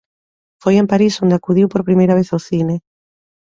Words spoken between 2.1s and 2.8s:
vez ó cine.